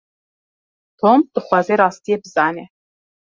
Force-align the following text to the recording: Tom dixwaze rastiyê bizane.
Tom 0.99 1.17
dixwaze 1.33 1.73
rastiyê 1.81 2.17
bizane. 2.23 2.63